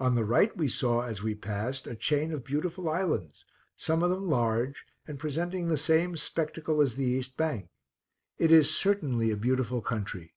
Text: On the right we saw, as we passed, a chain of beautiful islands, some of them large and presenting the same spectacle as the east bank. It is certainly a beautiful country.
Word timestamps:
On 0.00 0.16
the 0.16 0.24
right 0.24 0.50
we 0.56 0.66
saw, 0.66 1.02
as 1.02 1.22
we 1.22 1.36
passed, 1.36 1.86
a 1.86 1.94
chain 1.94 2.32
of 2.32 2.42
beautiful 2.42 2.88
islands, 2.90 3.44
some 3.76 4.02
of 4.02 4.10
them 4.10 4.28
large 4.28 4.84
and 5.06 5.20
presenting 5.20 5.68
the 5.68 5.76
same 5.76 6.16
spectacle 6.16 6.80
as 6.80 6.96
the 6.96 7.04
east 7.04 7.36
bank. 7.36 7.68
It 8.38 8.50
is 8.50 8.76
certainly 8.76 9.30
a 9.30 9.36
beautiful 9.36 9.80
country. 9.80 10.34